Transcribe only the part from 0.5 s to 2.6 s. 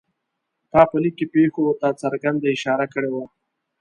تا په لیک کې پېښو ته څرګنده